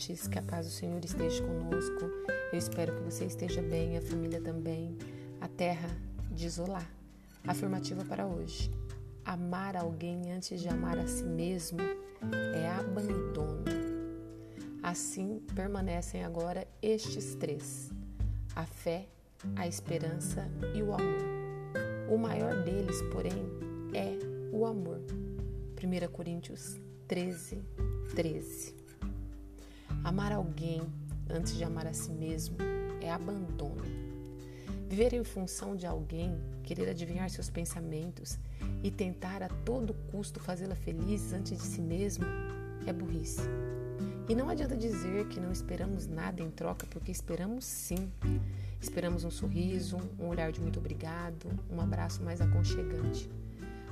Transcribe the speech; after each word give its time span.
ouvintes, 0.00 0.26
que 0.26 0.38
a 0.38 0.42
paz 0.42 0.66
do 0.66 0.72
Senhor 0.72 1.04
esteja 1.04 1.42
conosco. 1.42 2.06
Eu 2.50 2.58
espero 2.58 2.94
que 2.96 3.02
você 3.02 3.26
esteja 3.26 3.60
bem, 3.60 3.98
a 3.98 4.00
família 4.00 4.40
também. 4.40 4.96
A 5.40 5.48
terra 5.48 5.88
de 6.30 6.46
isolar. 6.46 6.90
Afirmativa 7.46 8.04
para 8.04 8.26
hoje. 8.26 8.70
Amar 9.24 9.76
alguém 9.76 10.32
antes 10.32 10.60
de 10.60 10.68
amar 10.68 10.98
a 10.98 11.06
si 11.06 11.24
mesmo 11.24 11.78
é 12.54 12.68
abandono. 12.70 13.64
Assim 14.82 15.42
permanecem 15.54 16.24
agora 16.24 16.66
estes 16.80 17.34
três: 17.34 17.90
a 18.56 18.64
fé, 18.64 19.06
a 19.56 19.68
esperança 19.68 20.48
e 20.74 20.82
o 20.82 20.94
amor. 20.94 21.20
O 22.10 22.16
maior 22.16 22.64
deles, 22.64 23.00
porém, 23.12 23.44
é 23.92 24.18
o 24.52 24.64
amor. 24.64 25.00
1 25.82 26.12
Coríntios 26.12 26.80
13, 27.06 27.62
13. 28.14 28.74
Amar 30.02 30.32
alguém 30.32 30.82
antes 31.28 31.56
de 31.56 31.62
amar 31.62 31.86
a 31.86 31.92
si 31.92 32.10
mesmo 32.10 32.56
é 33.00 33.10
abandono. 33.10 33.84
Viver 34.88 35.14
em 35.14 35.22
função 35.22 35.76
de 35.76 35.86
alguém, 35.86 36.36
querer 36.64 36.88
adivinhar 36.88 37.30
seus 37.30 37.48
pensamentos 37.48 38.36
e 38.82 38.90
tentar 38.90 39.42
a 39.42 39.48
todo 39.48 39.94
custo 40.10 40.40
fazê-la 40.40 40.74
feliz 40.74 41.32
antes 41.32 41.56
de 41.56 41.62
si 41.62 41.80
mesmo 41.80 42.24
é 42.84 42.92
burrice. 42.92 43.42
E 44.28 44.34
não 44.34 44.48
adianta 44.48 44.76
dizer 44.76 45.28
que 45.28 45.38
não 45.38 45.52
esperamos 45.52 46.08
nada 46.08 46.42
em 46.42 46.50
troca, 46.50 46.86
porque 46.86 47.12
esperamos 47.12 47.64
sim. 47.64 48.10
Esperamos 48.80 49.22
um 49.22 49.30
sorriso, 49.30 49.98
um 50.18 50.26
olhar 50.26 50.50
de 50.50 50.60
muito 50.60 50.80
obrigado, 50.80 51.46
um 51.70 51.80
abraço 51.80 52.22
mais 52.22 52.40
aconchegante. 52.40 53.30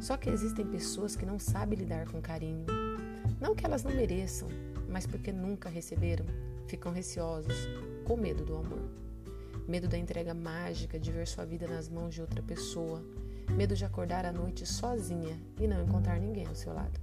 Só 0.00 0.16
que 0.16 0.30
existem 0.30 0.66
pessoas 0.66 1.16
que 1.16 1.26
não 1.26 1.38
sabem 1.38 1.78
lidar 1.78 2.06
com 2.08 2.20
carinho. 2.20 2.66
Não 3.40 3.54
que 3.54 3.64
elas 3.66 3.82
não 3.82 3.92
mereçam, 3.92 4.48
mas 4.88 5.06
porque 5.06 5.32
nunca 5.32 5.68
receberam, 5.68 6.24
ficam 6.66 6.92
receosos, 6.92 7.68
com 8.04 8.16
medo 8.16 8.44
do 8.44 8.56
amor. 8.56 8.88
Medo 9.68 9.88
da 9.88 9.98
entrega 9.98 10.32
mágica 10.32 10.98
de 10.98 11.10
ver 11.10 11.26
sua 11.26 11.44
vida 11.44 11.66
nas 11.66 11.88
mãos 11.88 12.14
de 12.14 12.20
outra 12.20 12.42
pessoa. 12.42 13.02
Medo 13.50 13.74
de 13.74 13.84
acordar 13.84 14.24
à 14.24 14.32
noite 14.32 14.64
sozinha 14.64 15.40
e 15.60 15.66
não 15.66 15.82
encontrar 15.82 16.18
ninguém 16.18 16.46
ao 16.46 16.54
seu 16.54 16.72
lado. 16.72 16.98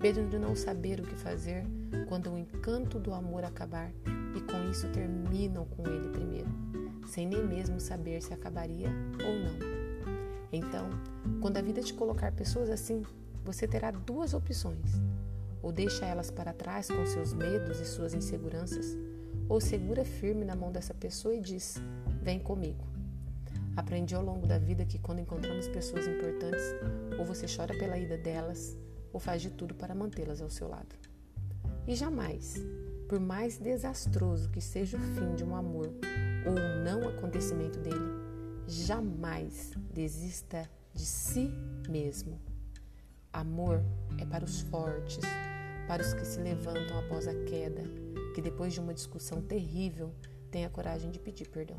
Medo 0.00 0.26
de 0.28 0.38
não 0.38 0.56
saber 0.56 1.00
o 1.00 1.04
que 1.04 1.14
fazer 1.14 1.64
quando 2.08 2.30
o 2.30 2.38
encanto 2.38 2.98
do 2.98 3.14
amor 3.14 3.44
acabar 3.44 3.90
e 4.34 4.40
com 4.40 4.70
isso 4.70 4.88
terminam 4.88 5.64
com 5.66 5.86
ele 5.86 6.08
primeiro, 6.08 6.48
sem 7.06 7.26
nem 7.26 7.42
mesmo 7.42 7.80
saber 7.80 8.20
se 8.22 8.34
acabaria 8.34 8.88
ou 9.24 9.38
não. 9.38 9.74
Então, 10.52 10.88
quando 11.40 11.56
a 11.56 11.62
vida 11.62 11.80
te 11.80 11.94
colocar 11.94 12.32
pessoas 12.32 12.68
assim, 12.68 13.02
você 13.44 13.66
terá 13.66 13.90
duas 13.90 14.34
opções: 14.34 15.00
ou 15.64 15.72
deixa 15.72 16.04
elas 16.04 16.30
para 16.30 16.52
trás 16.52 16.88
com 16.88 17.06
seus 17.06 17.32
medos 17.32 17.80
e 17.80 17.86
suas 17.86 18.12
inseguranças, 18.12 18.98
ou 19.48 19.58
segura 19.62 20.04
firme 20.04 20.44
na 20.44 20.54
mão 20.54 20.70
dessa 20.70 20.92
pessoa 20.92 21.34
e 21.34 21.40
diz: 21.40 21.76
Vem 22.22 22.38
comigo. 22.38 22.84
Aprendi 23.74 24.14
ao 24.14 24.22
longo 24.22 24.46
da 24.46 24.58
vida 24.58 24.84
que 24.84 24.98
quando 24.98 25.20
encontramos 25.20 25.66
pessoas 25.66 26.06
importantes, 26.06 26.62
ou 27.18 27.24
você 27.24 27.46
chora 27.46 27.76
pela 27.78 27.96
ida 27.96 28.18
delas, 28.18 28.76
ou 29.10 29.18
faz 29.18 29.40
de 29.40 29.50
tudo 29.50 29.74
para 29.74 29.94
mantê-las 29.94 30.42
ao 30.42 30.50
seu 30.50 30.68
lado. 30.68 30.94
E 31.86 31.96
jamais, 31.96 32.62
por 33.08 33.18
mais 33.18 33.58
desastroso 33.58 34.50
que 34.50 34.60
seja 34.60 34.98
o 34.98 35.00
fim 35.00 35.34
de 35.34 35.44
um 35.44 35.56
amor 35.56 35.90
ou 36.46 36.52
o 36.52 36.84
não 36.84 37.08
acontecimento 37.08 37.78
dele, 37.78 37.98
jamais 38.68 39.72
desista 39.94 40.68
de 40.92 41.06
si 41.06 41.50
mesmo. 41.88 42.38
Amor 43.32 43.82
é 44.18 44.24
para 44.26 44.44
os 44.44 44.60
fortes, 44.60 45.24
para 45.86 46.02
os 46.02 46.14
que 46.14 46.24
se 46.24 46.40
levantam 46.40 46.98
após 46.98 47.28
a 47.28 47.34
queda, 47.44 47.82
que 48.34 48.40
depois 48.40 48.72
de 48.72 48.80
uma 48.80 48.94
discussão 48.94 49.42
terrível 49.42 50.12
têm 50.50 50.64
a 50.64 50.70
coragem 50.70 51.10
de 51.10 51.18
pedir 51.18 51.48
perdão. 51.48 51.78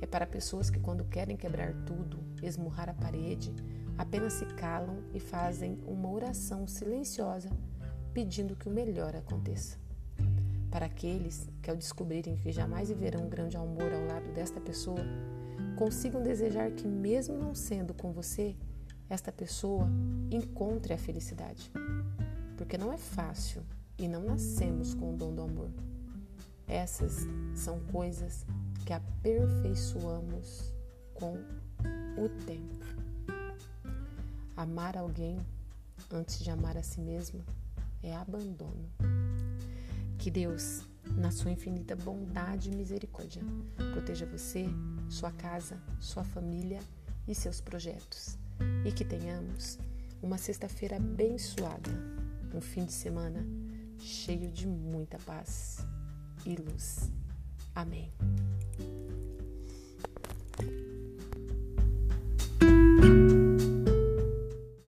É 0.00 0.06
para 0.06 0.26
pessoas 0.26 0.70
que, 0.70 0.78
quando 0.78 1.04
querem 1.04 1.36
quebrar 1.36 1.74
tudo, 1.84 2.18
esmurrar 2.42 2.88
a 2.88 2.94
parede, 2.94 3.52
apenas 3.96 4.34
se 4.34 4.46
calam 4.46 5.02
e 5.12 5.18
fazem 5.18 5.78
uma 5.86 6.10
oração 6.10 6.66
silenciosa 6.66 7.50
pedindo 8.14 8.56
que 8.56 8.68
o 8.68 8.72
melhor 8.72 9.14
aconteça. 9.16 9.76
Para 10.70 10.86
aqueles 10.86 11.48
que, 11.62 11.70
ao 11.70 11.76
descobrirem 11.76 12.36
que 12.36 12.52
jamais 12.52 12.88
viverão 12.88 13.24
um 13.24 13.28
grande 13.28 13.56
amor 13.56 13.92
ao 13.92 14.06
lado 14.06 14.32
desta 14.32 14.60
pessoa, 14.60 15.00
consigam 15.76 16.22
desejar 16.22 16.70
que, 16.72 16.86
mesmo 16.86 17.36
não 17.36 17.54
sendo 17.54 17.94
com 17.94 18.12
você, 18.12 18.54
esta 19.08 19.32
pessoa 19.32 19.88
encontre 20.30 20.92
a 20.92 20.98
felicidade. 20.98 21.70
Porque 22.58 22.76
não 22.76 22.92
é 22.92 22.98
fácil 22.98 23.62
e 23.96 24.06
não 24.06 24.22
nascemos 24.22 24.92
com 24.92 25.14
o 25.14 25.16
dom 25.16 25.34
do 25.34 25.42
amor. 25.42 25.70
Essas 26.66 27.26
são 27.54 27.80
coisas 27.84 28.44
que 28.84 28.92
aperfeiçoamos 28.92 30.74
com 31.14 31.34
o 32.18 32.28
tempo. 32.44 32.84
Amar 34.56 34.98
alguém 34.98 35.38
antes 36.12 36.40
de 36.40 36.50
amar 36.50 36.76
a 36.76 36.82
si 36.82 37.00
mesmo 37.00 37.42
é 38.02 38.14
abandono. 38.14 38.90
Que 40.18 40.30
Deus 40.30 40.82
na 41.16 41.30
sua 41.30 41.50
infinita 41.50 41.96
bondade 41.96 42.70
e 42.70 42.74
misericórdia. 42.74 43.42
Proteja 43.92 44.26
você, 44.26 44.66
sua 45.08 45.30
casa, 45.30 45.80
sua 46.00 46.24
família 46.24 46.80
e 47.26 47.34
seus 47.34 47.60
projetos. 47.60 48.36
E 48.84 48.92
que 48.92 49.04
tenhamos 49.04 49.78
uma 50.20 50.36
sexta-feira 50.36 50.96
abençoada, 50.96 51.90
um 52.56 52.60
fim 52.60 52.84
de 52.84 52.92
semana 52.92 53.44
cheio 53.98 54.50
de 54.50 54.66
muita 54.66 55.18
paz 55.18 55.78
e 56.46 56.56
luz. 56.56 57.10
Amém. 57.74 58.10